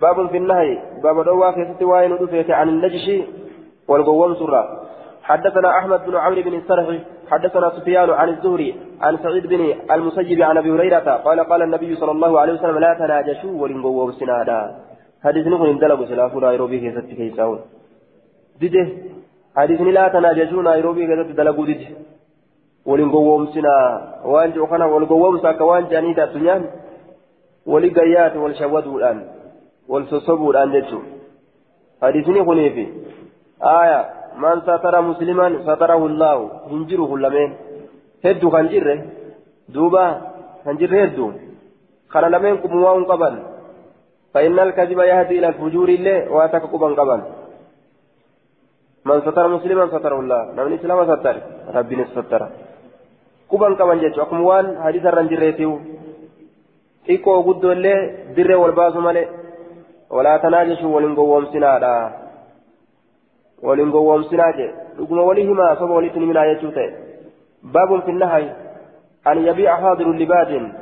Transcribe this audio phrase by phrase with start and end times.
[0.00, 3.06] باب في النهي باب دوا كيست وين ودفيت عن النجش
[3.88, 4.62] والقوم سرة
[5.22, 6.86] حدثنا أحمد بن عمرو بن السرح
[7.30, 12.10] حدثنا سفيان عن الزهري عن سعيد بن المسيب عن أبي هريرة قال قال النبي صلى
[12.10, 14.60] الله عليه وسلم لا تناجشوا ولنقوم سنادا
[15.24, 17.60] حديث نقول اندلقوا سلاف نيروبي كيست كيساون
[19.56, 21.86] حديث لا تناجشوا نيروبي كيست دلقوا دده
[22.86, 23.76] ولنقوم سنا
[24.24, 26.62] وانجو خنا والقوم ساك وانجاني تاتنيان
[27.66, 29.37] ولقيات والشودوا الآن.
[29.88, 31.00] والسصبوا الآن جتشو
[32.02, 32.86] حديثني خنيفي.
[33.80, 34.00] آية
[34.42, 36.36] من ستر مسلما ستره الله.
[36.70, 37.50] هنجره لمن
[38.24, 38.98] هدو خنجره
[39.74, 40.04] دوبا
[40.64, 41.26] خنجره هدو.
[42.12, 43.34] خنا لمن كموان قبل.
[44.34, 47.20] فإن الكذب يهدي إلى الفجور الله واتك قبا قبل.
[49.08, 50.40] من ستر مسلما ستره الله.
[50.56, 51.36] نمن إسلام ستر.
[51.76, 52.42] ربنا ستر
[53.50, 55.72] قبا قبل جتشو أكموان حديث الرنجريتيو.
[57.08, 58.00] xiqqoo guddoo illee
[58.36, 59.00] dirree wal baasu
[60.10, 62.12] malee walaa tanaa jechuun waliin gowwoomsinaadha
[63.62, 66.92] waliin gowwoomsinaa jee dhuguma walii himaa soba walitti himinaa jechuu ta'e
[67.72, 68.46] baabun finnahay
[69.24, 70.72] an yabiica haadirun libaadin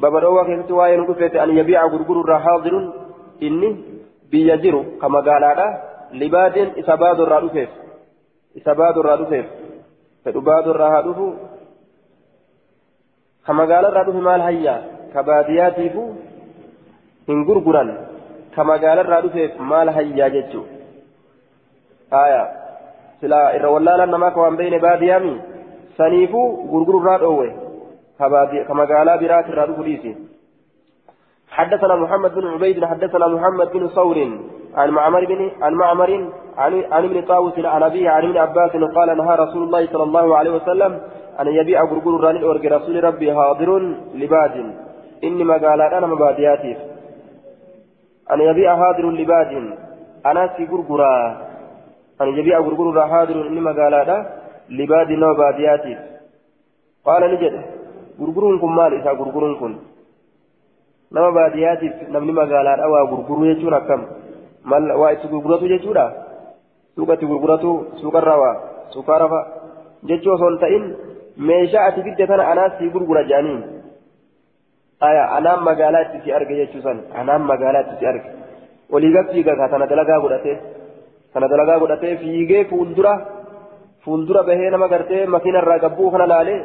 [0.00, 2.92] baba dhoowwaa keessatti waa'ee nu dhufeete an yabiica gurgururraa haadirun
[3.40, 3.84] inni
[4.30, 5.66] biyya jiru ka magaalaadha
[6.12, 7.70] libaadin isa baadorraa dhufeef
[8.54, 9.46] isa baadorraa dhufeef
[10.24, 11.36] fedhu baadorraa haa dhufu
[18.54, 20.64] ka magaalarraa dhufeef maal hayyaa jechuu
[22.22, 22.42] aya
[23.20, 25.34] sila irra wallaalan namaa ka waan beeyne baadiyyaami
[25.98, 27.48] saniifuu gurgururraa dhoowwe
[28.68, 30.16] ka magaalaa biraatirraa dhufu dhiisi
[31.58, 34.18] حدثنا محمد بن عبيد حدثنا محمد بن ثور
[34.74, 36.10] عن معمر بن عن معمر
[36.56, 40.36] عن عن ابن طاووس عن ابيه عن ابن عباس قال نهى رسول الله صلى الله
[40.38, 40.92] عليه وسلم
[41.40, 42.36] ان يبيع غرغر ران
[42.76, 43.70] رسول ربي حاضر
[44.14, 44.54] لباد
[45.20, 46.78] inni magaalaadha nama baadiyyaatiif
[48.28, 49.66] an yabi'a haadirun libaadin
[50.24, 51.24] ana si gurguraa
[52.18, 54.16] an yabi'a gurgururraa haadirun inni magaalaadha
[54.68, 55.98] libaadin nama baadiyyaatiif
[57.04, 57.62] qaala ni jedhe
[58.18, 59.74] gurguruun kun maal isaa gurguruun kun
[61.10, 64.02] nama baadiyyaatiif namni magaalaadha waa gurguruu jechuun akkam
[65.00, 66.06] waa itti gurguratu jechuudha
[66.94, 68.56] suuqa itti gurguratu suuqarraa waa
[68.94, 69.40] suukaarafa
[70.08, 70.84] jechuu osoo hin ta'in
[71.50, 73.77] meeshaa ati bidde tana anaa si gurgura jedhaniin
[75.06, 78.30] aya anaan magaalaa itti arge jechuusan anaan magaalaa itti arge
[78.92, 80.56] waliiga fiiga ka tana dalagaa godhatee
[81.32, 83.12] kana dalagaa godhatee fiigee fuuldura
[84.04, 86.60] fuuldura bahee nama gartee makiina irraa gabbuu kana laalee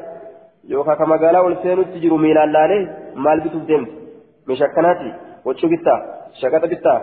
[0.73, 2.81] yookaan ka magaalaa ol seenutti jiru miilaan laalee
[3.25, 3.93] maal bituuf deemti
[4.47, 5.09] meeshaa akkanaati
[5.47, 5.99] waccuu bittaa
[6.41, 6.99] shaqaxa bittaa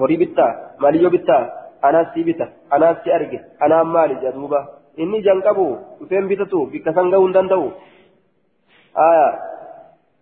[0.00, 0.50] horii bittaa
[0.82, 1.42] maaliyyoo bittaa
[1.88, 4.60] anaas si bita anaas si arge anaan maali jedha duuba
[5.02, 5.66] inni ijaan qabu
[5.98, 7.66] dhufeen bitatu bikka san hin danda'u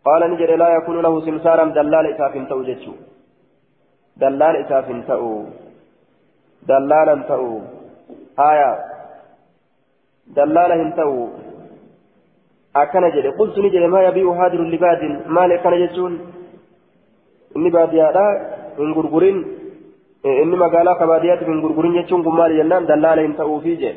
[0.05, 2.63] قال نجد لا يكون له سمسارا دلال إساف تأو
[4.17, 5.45] دلال إساف تأو.
[6.69, 7.61] دلالا تأو.
[8.51, 8.71] آية.
[10.37, 11.29] دلالا تأو.
[12.77, 16.13] أكن جد قلت نجد ما يبيع هادر لباد؟ ما لكن جتشون
[17.57, 18.27] إني باديا لا
[18.79, 19.37] غرغرين
[20.43, 23.93] إني مقالا كباديات من غرغرين جتشون قم جنان دلالا تأو فيجي.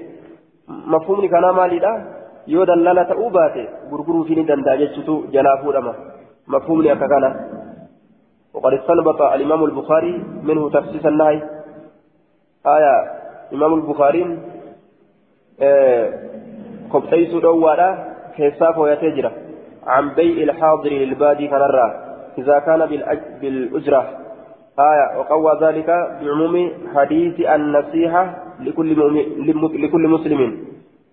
[0.67, 2.14] مفهومني كان مالي لا.
[2.47, 5.93] Yoo dallala ta'uu baate gurguruufi ni danda'a jechuutu jalaa fuudhama
[6.47, 7.31] mafhumni akka kana
[8.55, 11.41] وقد استنبط الإمام البخاري منه تفسيس النهي
[12.65, 12.95] آية
[13.53, 14.23] إمام البخاري
[16.93, 17.89] كبتيس دوارا
[18.37, 19.31] كيساف ويتجرى
[19.87, 21.87] عن بيع الحاضر للبادي كنرى
[22.37, 22.85] إذا كان
[23.41, 24.01] بالأجرة
[24.79, 25.89] آية وقوى ذلك
[26.21, 28.23] بعموم حديث النصيحة
[28.59, 28.89] لكل,
[29.83, 30.41] لكل مسلم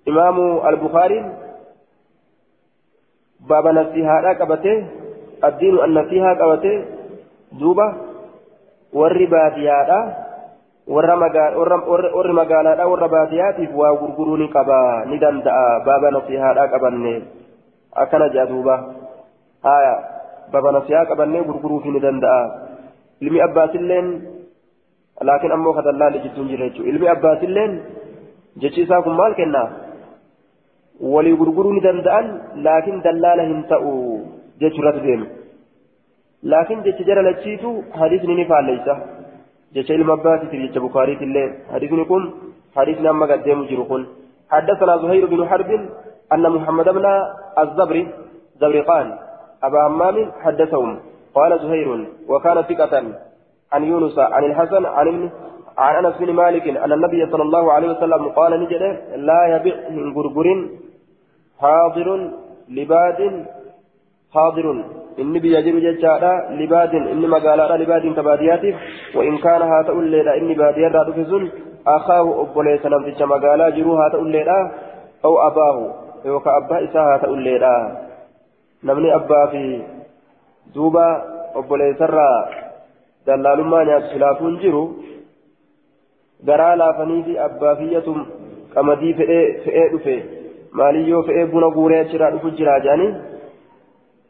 [0.09, 0.37] إمام
[0.69, 1.21] البخاري
[3.41, 4.87] باب نصيحة قبته
[5.45, 6.85] الدين النصيحة قبته
[7.53, 8.13] دوبة
[8.93, 10.01] warri baadiyyaadha
[10.85, 17.15] warri magaalaadha warra baadiyyaatiif waa gurguruu ni qaba ni danda'a baaba nasihaadha qabanne
[17.97, 18.77] akkana jedha duuba
[19.65, 19.95] haya
[20.53, 22.43] baaba nasihaa qabannee gurguruufi ni danda'a
[23.25, 24.09] ilmi abbaasilleen
[25.25, 27.73] laakiin ammoo kadallaalli jidduun jira jechuudha ilmi abbaasilleen
[28.61, 29.69] jechi isaa kun maal kennaa
[31.01, 32.27] danda'an
[32.67, 33.93] laakiin dallaala hin ta'u
[34.61, 35.27] jechuurratti deemu
[36.43, 38.95] laakiin jecha jara lachiitu hadiisni ni faalleysa
[39.75, 42.33] jecha ilma abbaatiif jecha bukaariit illee hadiisni kun
[42.75, 44.05] hadiisni amma gaddeemu jiru kun
[44.53, 45.71] حدثنا زهير بن حرب
[46.33, 47.07] أن محمد بن
[47.59, 48.09] الزبري
[48.61, 49.07] زبرقان
[49.63, 50.91] أبا همام حدثهم
[51.35, 51.89] قال زهير
[52.29, 52.95] وكان ثقة
[53.73, 55.31] عن يونس عن الحسن عن
[55.79, 58.83] عن أنس بن مالك أن النبي صلى الله عليه وسلم قال نجد
[59.17, 60.69] لا يبيع من غرغر
[61.61, 62.09] حاضر
[62.69, 63.47] لباد
[64.35, 64.85] حاضر.
[65.19, 68.75] إني بيجر ججارا لباد إني مقالا لباد كبادياتف
[69.17, 71.51] وإن كان هذا الليلة إني باديا رادفزن
[71.87, 74.59] أخاه أبوليس نمتج مقالا جرو هذا الليلة
[75.25, 75.77] أو أباه
[76.25, 77.73] يوكا أبا إسا هذا الليلة
[78.85, 79.83] نمني أبا في
[80.75, 81.09] دوبا
[81.55, 82.33] أبوليس الرا
[83.27, 84.85] دلالما نيات خلافون جرو.
[86.47, 88.15] Garaa laafanii abbaa fiyyatu
[88.75, 90.17] qamadii fe'ee dhufe.
[90.81, 93.13] Maaliyyoo fe'ee buna guuree achiraa dhufu jira jedhanii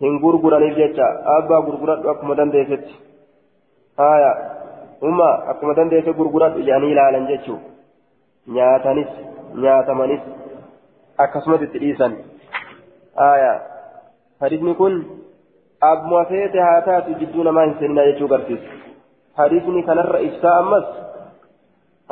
[0.00, 1.08] hin gurguraniif jecha.
[1.36, 2.94] Abbaa gurguradhu akkuma dandeessetti.
[3.98, 4.32] Haaya.
[5.10, 7.58] Umma akkuma dandeesse gurguradhu jedhanii ilaalan jechuu.
[8.56, 9.10] Nyaatanis
[9.64, 10.22] nyaatamanis
[11.26, 12.16] akkasumas itti dhiisan.
[13.16, 13.52] Haaya.
[14.40, 14.94] Hadisni kun
[15.80, 18.74] abbuma feete haa taatu jidduu namaa hin seenina jechuu garsiisa
[19.40, 20.84] hadisni kanarra ibsaa ammas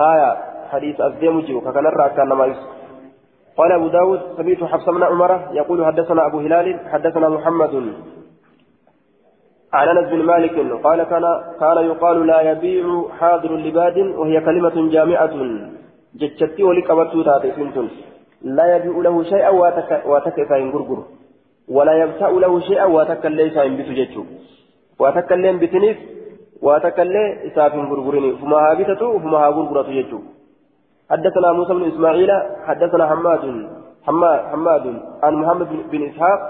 [0.01, 0.37] آية
[0.71, 2.55] حديث أزديم جيو كأن كان ما
[3.57, 7.93] قال أبو داود سمعت حفص بن عمر يقول حدثنا أبو هلال حدثنا محمد.
[9.73, 11.25] عن أنس بن مالك قال كان
[11.61, 15.35] كان يقال لا يبيع حاضر لباد وهي كلمة جامعة.
[16.15, 17.89] جتشتي ولقبت تاتي سنتون.
[18.43, 21.05] لا يبيع له شيئا واتك واتك غرغر.
[21.69, 24.25] ولا يبتاع له شيئا واتك ليس إن بتجتشو.
[24.99, 25.33] واتك
[26.61, 30.21] بتنيف واتكلي إساف غرغرني فما هابتته فما هاغرغرت يجو
[31.11, 32.31] حدثنا موسى بن إسماعيل
[32.67, 33.69] حدثنا حماد
[34.07, 36.41] حماد, عن محمد بن إسحاق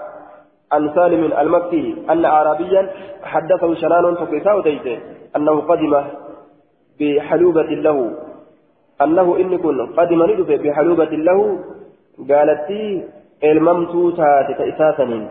[0.73, 2.91] عن سالم المكي أن أعرابيا
[3.23, 4.99] حدثه شنان فكيساو ديته
[5.37, 6.05] أنه قدم
[7.01, 8.11] بحلوبة له
[9.03, 11.59] أنه إن كن قدم ندفع بحلوبة له
[12.31, 12.71] قالت
[13.45, 15.29] الممتو تاتي كإساسنين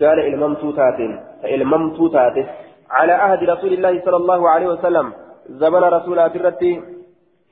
[0.00, 2.44] قال الممتو تاتي الممتو تاتي
[2.90, 5.12] على عهد رسول الله صلى الله عليه وسلم.
[5.48, 6.82] زمن رسول أبرتي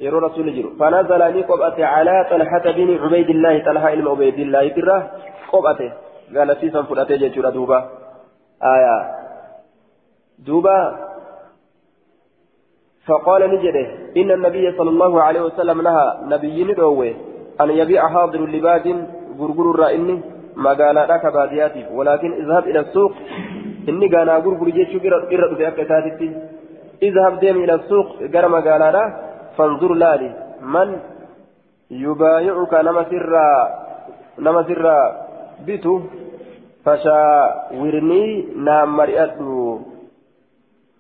[0.01, 0.71] يرو رسول جرو.
[0.81, 5.11] فنزل قبأته على طلحة بن عبيد الله طلحة بن عبيد الله بره
[5.53, 5.93] قبأته
[6.37, 7.79] قال سيسا فلأته جيشورا دوبا.
[8.63, 8.97] آية.
[10.39, 10.79] دوبا.
[13.07, 13.87] فقال نجده
[14.17, 17.15] إن النبي صلى الله عليه وسلم نهى نبي ندوه
[17.61, 18.87] أن يبيع حاضر لباد
[19.39, 20.23] غرغر الرائن
[20.57, 21.87] ما قال لك بادياتي.
[21.93, 23.13] ولكن اذهب إلى السوق.
[23.93, 26.31] Inni gaanaa gurguru jechuu irra dhufe akka isaatitti
[27.03, 29.05] اذهب ديم إلى السوق قرم قال لا
[29.57, 30.31] فانظر لالي
[30.61, 31.01] من
[31.91, 33.49] يبايعك نما سرا
[34.39, 34.99] نما سرا
[35.67, 36.01] بيتو
[36.85, 38.25] فشاورني
[38.57, 39.81] نام مرئته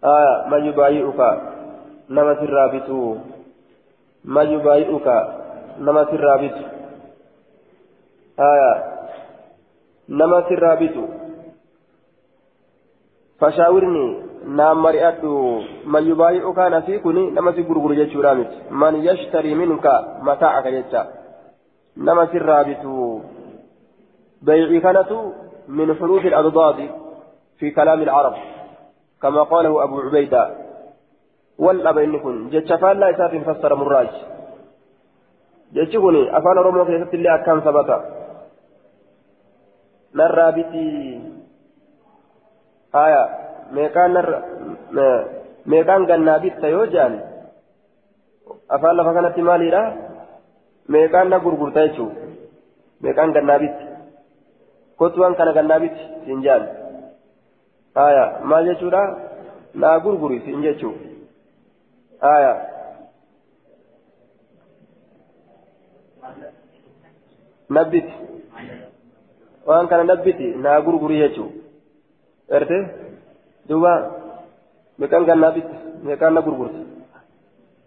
[0.04, 1.20] آه من يبايعك
[2.10, 3.16] نما سرا بيتو
[4.24, 5.08] ما يبايعك
[5.78, 6.64] نما سرا بيتو
[8.38, 8.76] آه
[10.08, 11.04] نما سرا بيتو
[13.40, 15.24] فشاورني نام مرئت
[15.86, 18.34] من يبايعك نسيكني نما سيغرغر جيتشورا
[18.70, 19.86] من يشتري منك
[20.22, 21.02] متاعك جيتشا
[21.96, 22.84] نما سرابت
[24.42, 25.10] بيعي كانت
[25.68, 26.78] من حروف الأضداد
[27.58, 28.34] في كلام العرب
[29.22, 30.42] كما قاله أبو عبيدة
[31.58, 34.12] والأب إنكن جيتشا فالا إساف فسر مراج
[35.72, 37.98] جيتشكني أفعل رمو كيست اللي أكام ثبتا
[40.14, 41.35] نرابتي
[46.44, 47.14] bitta yoo jedhan
[48.76, 49.82] afaan lafa kanatti maaliidha
[50.96, 52.12] meeqaan na gurgurta jechuun
[53.02, 53.86] meeqaan gannaa bitti
[55.02, 56.64] kottuwwan kana gannaa bitti siin jedhan
[58.00, 59.02] haya maal jechuudha
[59.84, 60.96] naa gurguri siin jechuun
[62.20, 62.54] haya.
[67.76, 68.14] nabbiti
[69.68, 71.65] waan kana nabbiti naa gurguri jechuudha.
[73.68, 73.92] Duuba
[74.98, 75.76] meeqaan gannaa bitti
[76.06, 76.80] meeqaan na gurgurti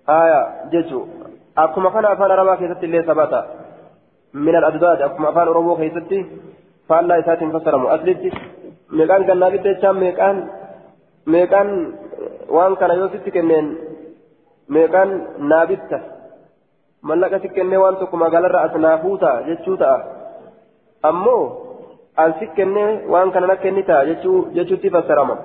[0.08, 0.40] haya
[0.72, 1.04] jechuu
[1.56, 3.40] akkuma kana afaan arabaa keessatti illee sabata
[4.34, 6.20] min al-addaad akkuma afaan oromoo keessatti
[6.88, 8.30] faallaa isaatiin fassaramu aslitti
[8.98, 10.38] meeqaan gannaa bitti jechaan meeqaan
[11.34, 11.70] meeqaan
[12.58, 13.68] waan kana yoo sitti kenneen
[14.76, 15.10] meeqaan
[15.52, 16.00] naa bitta
[17.02, 19.98] mallaqa si kennee waan tokko magaalarra as naa fuuta jechuu ta'a
[21.10, 21.69] ammoo
[22.22, 23.96] an si kennee waan kana na kennita
[24.58, 25.36] jechuutti fassarama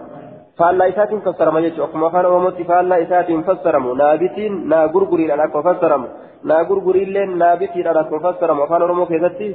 [0.59, 6.09] faallaa isaatiin fassarama jechuudha akkuma afaan oromootti faallaa isaatiin fassaramu naabitiin naa gurguriidhaan akkuma fassaramu
[6.51, 9.49] naa gurguriillee naabitiidhaan akkuma fassaramu afaan oromoo keessatti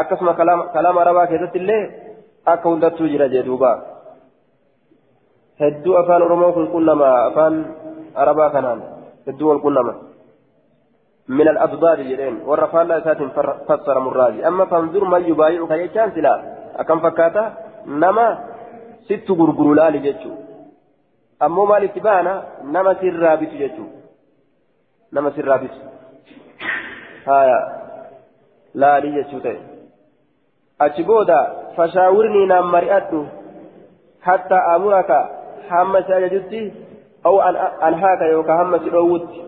[0.00, 0.34] akkasuma
[0.74, 1.82] kalaama arabaa keessatti illee
[2.52, 3.72] akka hundattuu jira jedhuuba
[5.60, 7.56] hedduu afaan oromoo kun qunnama afaan
[8.14, 8.80] arabaa kanaan
[9.26, 9.92] hedduu wal qunnama.
[11.28, 13.28] من الأضداد جرين والرفال لا ساتن
[13.68, 16.34] فسر مرادي أما فانظر من يبايعك يجان سلا.
[16.76, 17.44] أكم فكاتا؟
[17.86, 18.38] نما
[19.08, 20.32] ست غرغر لجتشو
[21.42, 23.86] أمو مال اتبانا نما سر رابط جتشو
[25.12, 25.74] نما سر رابط.
[27.26, 27.60] هايا.
[28.74, 29.58] لا لجتشو تي.
[30.80, 31.40] أتبودا
[31.76, 33.26] فشاورني نام مرئته
[34.22, 35.10] حتى أمرك
[35.68, 36.72] حمى ساجدتي
[37.26, 39.47] أو أن أنهاك يوكا هم سلوت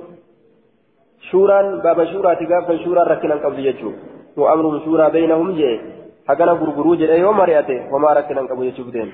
[1.28, 3.90] شورا باب شورا تقاف شورا ركنا قبل يجو
[4.36, 5.80] وأمر شورا بينهم جي
[6.28, 9.08] حقنا غرغرو جي أيوة مريته وما ركنا قبل يجو بدين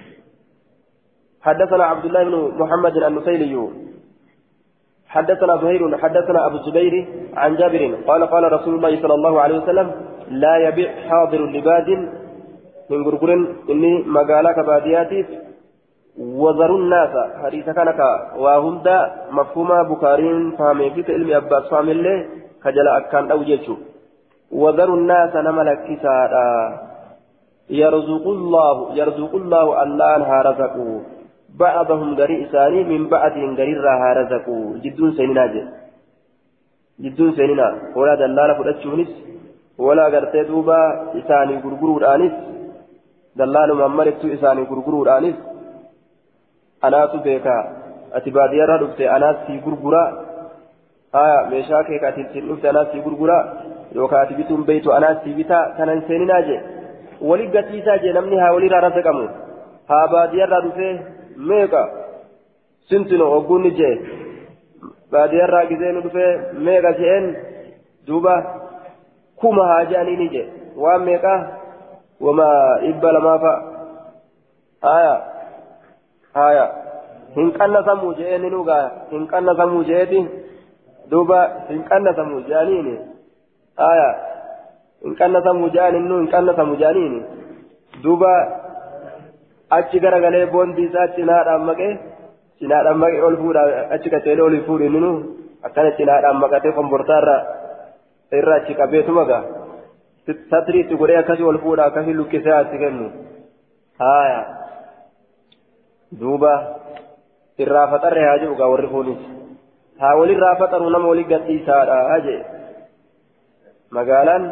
[1.47, 3.55] حدثنا عبد الله بن محمد النسيلي
[5.09, 6.95] حدثنا زهير حدثنا أبو الزبير
[7.37, 9.91] عن جابر قال قال رسول الله صلى الله عليه وسلم
[10.31, 11.89] لا يبيع حاضر لباد
[12.91, 13.31] من غرغر
[13.71, 15.27] إني مقالك بادياتيف
[16.19, 17.15] وذروا الناس.
[17.45, 18.01] حديث كانك
[18.39, 18.89] وهند
[19.31, 22.17] مفهوم بكارين فهمي في علم أباس فهم الله
[22.65, 23.77] كجل أكان أو جيشو
[24.53, 26.49] وذروا الناس نملك كسارا
[27.71, 31.01] يرزق الله يرزق الله الله أنها رزقوا
[31.59, 35.11] بعضهم غري إساني من بعضهم غري راها رزقوا جدون
[35.53, 35.63] جي.
[37.05, 39.11] جدون سننا ولا دلالة فلتشونس.
[39.79, 40.81] ولا غرتي دوبا
[41.19, 42.33] إساني غرغرور آنس
[43.39, 45.37] دلال ممرت إساني غرغرور آنس
[46.83, 47.57] anaatu beeka
[48.15, 50.03] ati baadiyyaarraa dhufte anaas sii gurgura
[51.13, 53.39] aya meeshaa kee ka ati ittiin dhufte anaas sii gurgura
[53.95, 56.61] yookaan ati bituun beeytu anaas sii bitaa kanan seeninaa jee
[57.31, 59.29] wali gatiisaa jee namni haa walirraa rasa qabu
[59.89, 60.95] haa baadiyyaarraa dhufee
[61.51, 61.83] meeqa
[62.91, 63.95] sintino ogguunni jee
[65.13, 66.33] baadiyyaarraa gizeenu dhufee
[66.69, 67.31] meeqa je'een
[68.09, 68.35] duuba
[69.45, 70.47] kuma haa je'aniini jee
[70.85, 71.35] waan meeqa
[72.27, 72.51] wama
[72.83, 73.57] dhibba lamaa fa'a
[74.97, 75.15] aya
[76.39, 76.65] haya
[77.37, 80.23] hin qannasamuu jee ni nugaa hin qannasamuu jeeti
[81.11, 81.41] duuba
[81.71, 82.95] hin qannasamuu jeaniini
[83.83, 84.09] haya
[85.05, 87.21] hin qannasamuu jean innu hin qannasamu jeaniini
[88.05, 88.33] duuba
[89.79, 91.93] achi garagalee boondii isaa cinaadhaan maqee
[92.59, 93.63] cinaadhaan maqee ol fuudha
[93.99, 95.13] achi qaceelee olii fuudhi ninu
[95.69, 97.37] akkana cinaadhaan maqatee kombortaarra
[98.41, 99.43] irra achi qabeetuma gaa
[100.53, 103.11] satiriitti godhee akkasii ol fuudha akkasii lukkisee asi kennu
[104.05, 104.39] haya
[106.13, 106.53] duuba
[107.59, 109.21] irraa faxarre haa jedhu gaa warri kunis
[110.01, 112.41] haa walirraa faxaru nama walii gadhiisaadha jee
[113.97, 114.45] magaalaan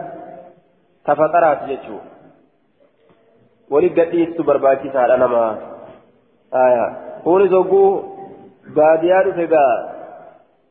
[1.06, 2.00] tafaxaraati jechuu
[3.70, 5.42] walii gadhiistu barbaachisaadha nama
[7.24, 7.88] kunis hogguu
[8.76, 9.72] baadiyaa dhufe gaa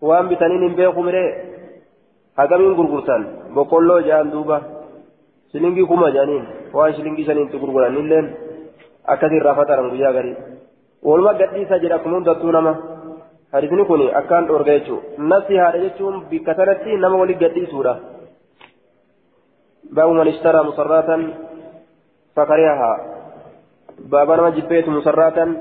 [0.10, 1.28] waan bitaniin hin beeku miree
[2.38, 4.58] hagamiin gurgurtan boqqolloo jaan duuba
[5.52, 8.28] shilingii kuma jaaniin waan shilingii shaniinti gurguran illeen
[9.14, 10.36] akkasii irraa faxaran guyyaa garii
[11.04, 12.74] walumaa gadhiisaa jedha akkuma hundattuu nama
[13.54, 17.96] hadisni kun akkaan dhoorga jechuudha nafsi haadha jechuun bikka sanatti nama walii gadhiisuudha
[19.96, 21.26] baabu man ishtaraa musarraatan
[22.36, 22.98] fakariyahaa
[24.10, 25.58] baaba nama jibbeetu musarraatan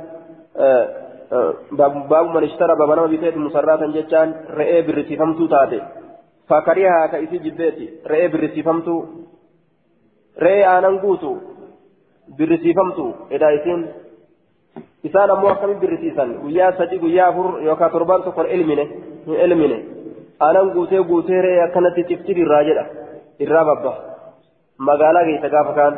[2.11, 5.83] baabu man ishtaraa baaba nama biteetu musarraatan jechaan re'ee birrisiifamtuu taate
[6.49, 9.01] fakariyahaa ka isii jibbeeti re'ee birrisiifamtuu
[10.47, 11.33] re'ee aanan guutu
[12.37, 13.85] birrisiifamtuu edhaa isiin
[15.09, 18.85] isaan ammoo akkamiin birrisiisan guyyaa sadii guyyaa afur yookaan torbaan tokkoon ilmine
[19.27, 19.79] hin ilmine
[20.47, 22.85] aanan guutee guutee re'ee akkanatti ciftir irraa jedha
[23.47, 23.93] irraa babba
[24.89, 25.95] magaalaa keessa gaafa kaan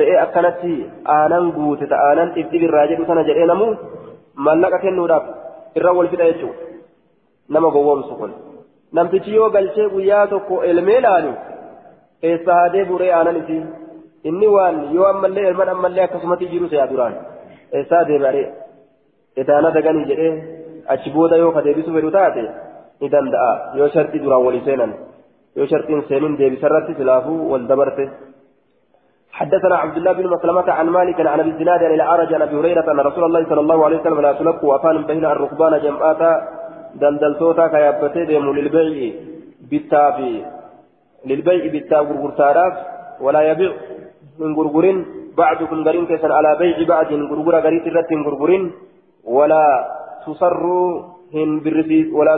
[0.00, 0.72] re'ee akkanatti
[1.18, 3.68] aanan guute ta aanan ciftir irraa jedhu sana jedhee namu
[4.48, 5.24] mallaqa kennuudhaaf
[5.80, 6.62] irra wal fixa jechuudha
[7.54, 8.32] nama gowwoomsu kun
[8.98, 11.32] namtichi yoo galchee guyyaa tokko elmee laalu
[12.30, 13.62] eessa haa deebi'u re'ee aanan isii
[14.30, 17.14] inni waan yoo ammallee elman ammallee akkasumatti jiru se'a duraan.
[17.78, 18.48] Eessaa deebi'aree
[19.40, 20.32] etaana daganii jedhee
[20.94, 22.42] achi booda yoo ka deebisuu fedhu taate
[23.00, 23.52] ni danda'a.
[23.78, 24.92] Yoo shartii duraan walii seenan
[25.56, 28.06] yoo shartiin seenin deebisarratti silaafuu wal dabarte.
[29.40, 32.86] حدثنا عبد الله بن مسلمة عن مالك عن أبي الزناد عن العرج عن أبي هريرة
[32.92, 36.32] أن رسول الله صلى الله عليه وسلم لا تلقوا أفان بين الركبان جمعاتا
[37.00, 39.12] دلدلتوتا كيابتي ديمو للبيع
[39.70, 40.34] بالتابي.
[41.26, 42.74] للبيع بالتاب غرغرتاراف
[43.24, 43.72] ولا يبيع
[44.38, 44.98] من غرغرين
[45.36, 48.72] بعضكم غرين كيسن على بيع بعض غرغرة غريت الرت غرغرين
[49.24, 49.66] ولا
[50.26, 51.02] تصروا
[51.34, 52.34] هن بالرسيس ولا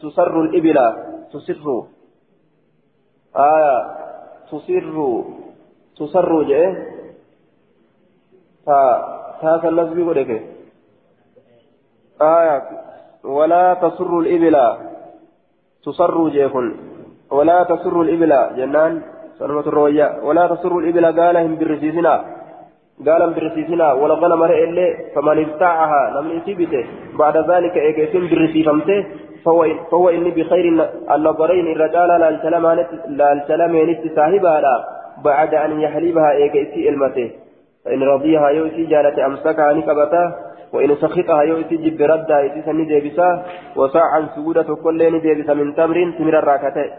[0.00, 0.78] تصروا الإبل
[1.32, 1.82] تصروا
[3.36, 3.76] آية
[4.50, 5.24] تصروا
[5.96, 6.72] تصروا جاء
[8.66, 8.78] تا
[9.42, 10.30] تا كالنسبي ودك
[12.20, 12.62] آية
[13.24, 14.56] ولا تصروا الإبل.
[15.84, 16.52] تصروا جاء
[17.30, 18.32] ولا تصروا الإبل.
[18.56, 19.02] جنان.
[19.38, 20.08] سلمة الروية.
[20.22, 22.24] ولا تسر الإبل قالهم بالرسيسنا
[23.06, 26.84] قالهم بالرسيسنا ولا غنم رئي فمن ابتاعها لم يسيبته.
[27.18, 29.06] بعد ذلك إيكيسين بالرسيفمته
[29.44, 30.64] فهو, فهو إني بخير
[31.14, 32.10] النظرين الرجال
[33.18, 34.84] لا السلامين صاحبها
[35.24, 37.30] بعد أن يحلبها إيكيسي إلمته.
[37.84, 40.26] فإن رضيها يؤتي جالة أمسكها نكبته.
[40.74, 43.28] وإن سخطها يؤتي جب ردها يؤتي سني ديبسا
[43.76, 46.90] وساعا سجودة كل ديبسا من تمر تمر الراكتين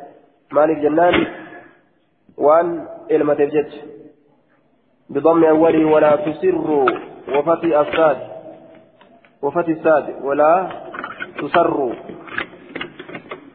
[0.51, 1.13] مالك جنان.
[2.37, 3.73] وأن المتجج
[5.09, 6.85] بضم أوله ولا تسر
[7.35, 8.17] وفتي الساد.
[9.41, 10.69] وفتي الساد ولا
[11.41, 11.95] تسر.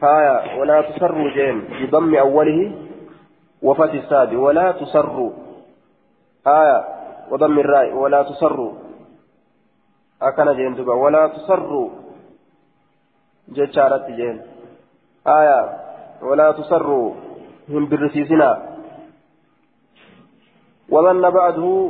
[0.03, 1.67] هايا ولا تسر جيم.
[1.81, 2.71] بضم أوله
[3.61, 5.31] وفتي الساد ولا تسر.
[6.47, 6.85] آية
[7.31, 8.71] وضم الراء ولا تسر.
[10.21, 11.89] أكن جين دبا ولا تسر.
[13.49, 14.41] جتشارت جين
[15.27, 15.59] آية
[16.21, 17.11] ولا تسر.
[17.69, 18.70] هم بالرسيسنا
[20.91, 21.89] وظن بعده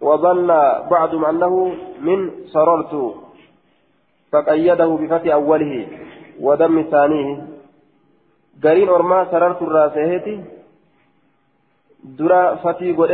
[0.00, 0.46] وظن
[0.90, 3.14] بعضهم أنه من سررت
[4.32, 5.86] فقيده بفتح أوله
[6.40, 7.46] ودم ثانية.
[8.64, 10.44] قرين أرما سررت الراسهتي
[12.04, 13.12] درا فتي قد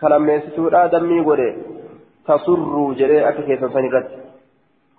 [0.00, 1.40] كلمة دمي قد
[2.26, 4.06] تسر جري كيسا سنرد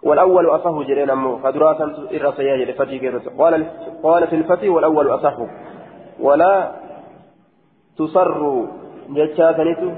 [0.04, 2.98] والأول أصح جري نمو فدراسا الرسيا جري فتي
[3.40, 3.66] قال
[4.04, 5.36] قال في الفتي والأول أصح.
[6.20, 6.72] ولا
[7.98, 8.68] تسر
[9.10, 9.90] جتشا سنتو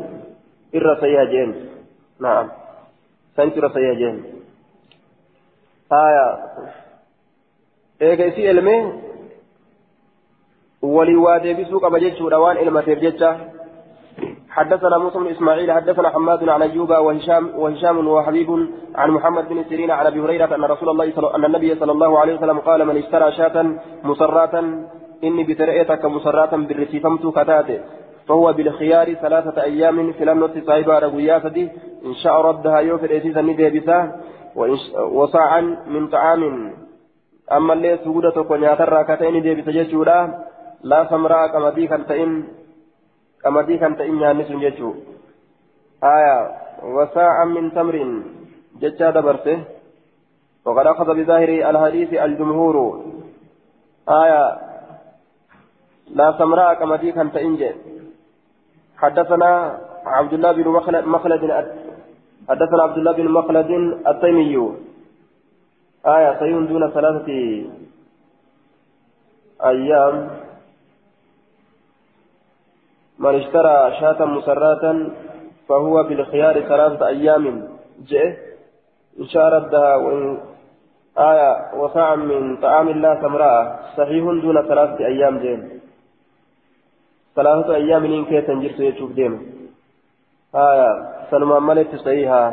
[0.75, 1.49] الرسيا جين
[2.19, 2.47] نعم.
[3.37, 4.23] سنت الرسيا جين
[5.91, 6.27] آية.
[8.01, 8.93] إيجا إسي إلمي
[10.81, 13.31] ولي وادي بسوق بجتش روان إلما ترجتشا
[14.49, 18.49] حدثنا موسى بن إسماعيل حدثنا حماد عن أيوب وهشام وهشام وحبيب
[18.95, 22.19] عن محمد بن سيرين عن أبي هريرة أن رسول الله صلى أن النبي صلى الله
[22.19, 23.65] عليه وسلم قال من اشترى شاة
[24.03, 24.55] مسراة
[25.23, 27.79] إني بترئتك مسراة بالرسيفمت كتاته
[28.27, 31.57] فهو بالخيار ثلاثة أيام في لمنة صاحبها رقياسة
[32.05, 33.99] إن شاء ردها يوفر إتيسا نديبسا
[35.11, 36.73] وصاعا من طعام.
[37.51, 40.19] أما اللي سودة كنياتر كتين ديبسا جيشورا
[40.83, 42.31] لا سمراء كما دي كنتين
[43.43, 44.93] qamadii kan ta'in nyaanni sun jechuu
[46.01, 46.35] aya
[46.81, 48.11] wasaa'a min tamrin
[48.81, 49.77] jechaa dabarse
[50.67, 52.75] وقد أخذ بظاهر الحديث الجمهور.
[54.09, 54.43] آية
[56.11, 57.71] لا سمراء كما دي كان تنجي
[58.97, 60.67] حدثنا عبد الله بن
[61.05, 61.43] مخلد
[62.49, 63.71] حدثنا عبد الله بن مخلد
[64.07, 64.55] التيمي.
[66.05, 67.29] آية سيون دون ثلاثة
[69.65, 70.29] أيام.
[73.19, 74.83] من اشترى شاة مسراة
[75.69, 77.67] فهو بالخيار ثلاثة أيام.
[78.07, 78.27] جئ
[79.19, 80.37] إن شاء ردها وإن
[81.17, 85.57] آية وساعة من طعام الله سمراء صحيح دون ثلاثة أيام جئ.
[87.37, 89.33] ثلاثة أيام إن كي تنجر سيشوف ديم
[90.55, 90.89] آية
[91.31, 92.43] سلمان ملك صحيحة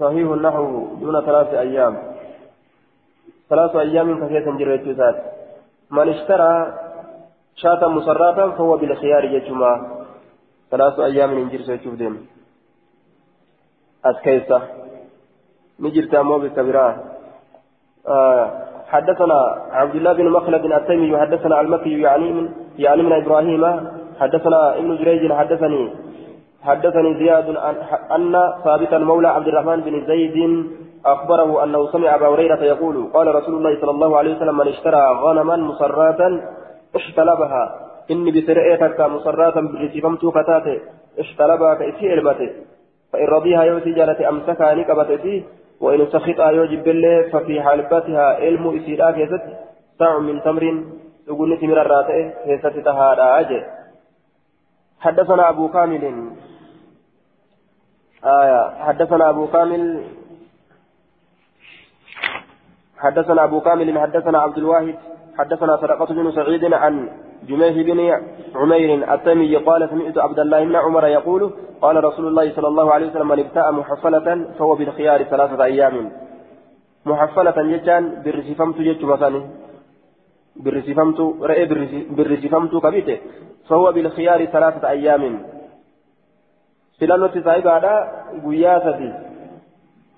[0.00, 1.94] صحيح النحو دون ثلاث أيام.
[3.50, 4.86] ثلاث أيام كثيرة جريت
[5.90, 6.52] من اشترى
[7.56, 9.72] شاة مسراتا فهو بالخيار يجمع
[10.70, 12.26] ثلاث أيام من يشوف ديم
[14.04, 14.85] أسكيسة.
[15.80, 16.96] نجرت أمو بالكبيرة
[18.08, 18.50] آه
[18.88, 19.38] حدثنا
[19.72, 23.62] عبد الله بن مخلد التيمي حدثنا المكي يعني من يعني من إبراهيم.
[24.20, 25.90] حدثنا ابن جريج حدثني
[26.62, 27.48] حدثني زياد
[28.16, 28.34] أن
[28.64, 30.66] ثابت المولى عبد الرحمن بن زيد
[31.06, 35.02] أخبره أنه سمع أبا هريرة يقول قال رسول الله صلى الله عليه وسلم من اشترى
[35.22, 36.40] غنما مسراة
[36.96, 37.64] احتلبها.
[38.10, 40.80] إني بسرعتك مسراة برسفمت كتاته
[41.20, 42.50] احتلبها كإسي علمته
[43.12, 45.44] فإن رضيها يوتي جالت أمسكها نكبت
[45.80, 49.42] وإن سخطها يوجب بالله ففي حالبتها علم إسيرا كيست
[49.98, 50.84] ساع من تمر
[51.26, 53.64] تقول نتمر الراتئ كيست تهادا أجل
[55.00, 56.30] حدثنا أبو كامل.
[58.24, 58.84] آية.
[58.84, 60.04] حدثنا أبو كامل.
[62.98, 63.98] حدثنا أبو كامل.
[63.98, 64.94] حدثنا عبد الواحد.
[65.38, 67.08] حدثنا سرقة بن سعيد عن
[67.42, 68.00] جميه بن
[68.54, 73.06] عمير التيمي قال سمعت عبد الله بن عمر يقول قال رسول الله صلى الله عليه
[73.06, 76.12] وسلم من ابتاع محفلة فهو بالخيار ثلاثة أيام.
[77.06, 79.40] محفلة جتان برسفمت جت مثلا.
[80.56, 81.64] برسفمت رأي
[82.10, 83.18] برسفمت كبيته.
[83.68, 85.24] فهو بالخيار ثلاثة أيام.
[88.44, 89.10] guyyaa sadi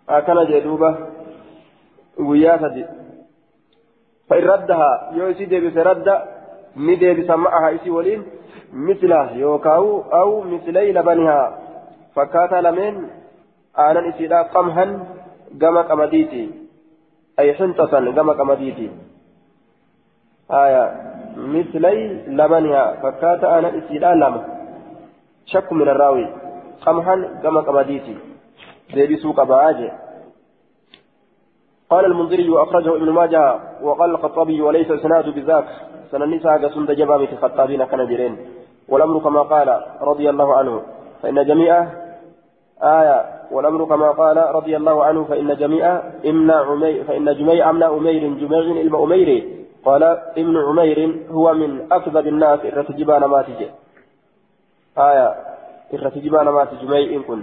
[0.07, 0.91] akkana jee duuba
[2.19, 2.85] guyyaa sadi
[4.29, 6.09] فإن ردها يو إسي ديبس رد
[6.77, 8.23] ديبس معها إسي ولين
[8.73, 11.59] مثله يوكاو أو مثلي لبنها
[12.15, 13.09] فكاتا لمن
[13.79, 14.85] آنا إسي لا قمها
[15.63, 16.51] قم قمديتي
[17.39, 18.91] أي حنطة قم قمديتي
[20.51, 20.85] آية
[21.37, 21.97] مثلي
[22.29, 24.35] لبنها فكاتا آنا إسي لا لم
[25.47, 26.27] شك من الراوي
[26.87, 28.17] قمحا كما قمديتي
[28.95, 29.91] ديبسو قباجي
[31.91, 35.65] قال المنذري وأخرجه ابن ماجه وقال الخطابي وليس السناد بذاك.
[36.11, 38.37] سننسى قسم جبا في خطابين كان جرين
[38.89, 40.83] والأمر كما قال رضي الله عنه
[41.23, 41.87] فإن جميع
[42.83, 48.23] آية والأمر كما قال رضي الله عنه فإن جميع إمنا عمير فإن جميع أمنا أمير
[48.35, 49.49] جميع إلما أمير
[49.85, 50.03] قال
[50.37, 53.71] ابن عمير هو من أكذب الناس الرتجبان ما تجي
[54.99, 55.35] آية
[55.95, 57.43] الرتجبان ما تجمعي إن كن.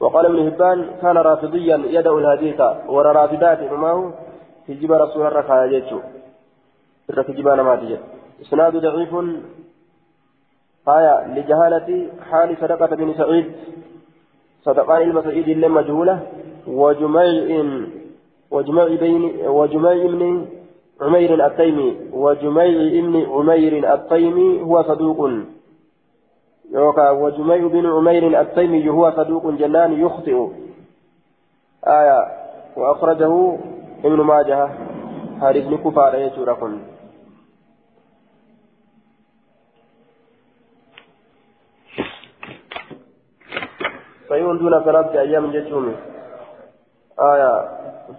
[0.00, 4.14] وقال ابن هبان كان رافضيا يدعو الحديث ورى رافضات معه
[4.68, 6.00] تجيب رسول الركعة يجو
[7.10, 7.98] الرتجبان ما تجي
[8.42, 9.14] إسناد ضعيف.
[10.88, 13.46] آية لجهالة حال صدقة بن سعيد.
[14.64, 16.16] صدقان المسعيد اللي مجهولة
[16.66, 17.64] وجميع
[18.50, 20.46] وجميع بين وجميع بن
[21.00, 21.96] عمير التيمي.
[22.12, 25.30] وجميع بن عمير التيمي هو صدوق.
[26.70, 30.48] يوكا وجميع بن عمير التيمي هو صدوق جنان يخطئ.
[31.86, 32.20] آية.
[32.76, 33.58] وأخرجه
[34.04, 34.68] ابن ماجه.
[35.40, 36.80] حارث بن كفار يجوركم.
[44.28, 45.94] صيون دون ثلاثة أيام جتشومي
[47.20, 47.68] آية.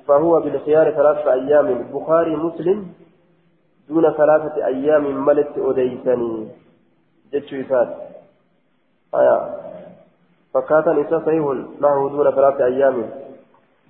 [0.08, 1.68] فهو بالخيار ثلاثة أيام.
[1.68, 2.88] البخاري مسلم
[3.90, 6.48] دون ثلاثة أيام ملت أديسني
[7.34, 8.17] جتشو إسات
[9.16, 9.38] آية.
[10.54, 11.44] فكاتا نساء صحيح
[11.82, 13.10] له دون ثلاثة أيام.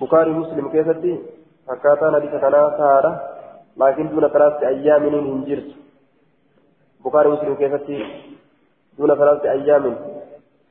[0.01, 1.19] بخاري مسلم كيفتي
[1.67, 3.11] فكاتا نبي كتنا سارة
[3.77, 5.69] لكن دون ثلاثة أيام هنجرت
[7.05, 7.97] بخاري مسلم كيفتي
[8.97, 9.95] دون ثلاثة أيام.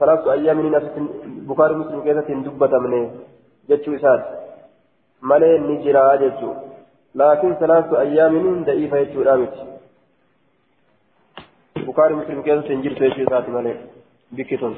[0.01, 0.59] ثلاثة أيام
[1.51, 3.11] بخاري مسلم كيفتي دبة منه.
[3.69, 4.47] جتشو إسات
[5.21, 6.61] malee ni jira jechuudha
[7.15, 9.61] laakiin salaatu ayyaaminiin da'iifa jechuudha miti
[11.87, 13.25] bukaari muslim keessatti hin jirtu jechuu
[14.33, 14.77] bikki tun